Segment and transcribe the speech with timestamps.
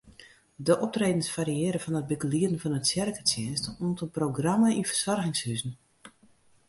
[0.67, 5.73] De optredens fariearje fan it begelieden fan in tsjerketsjinst oant in programma yn fersoargingshuzen.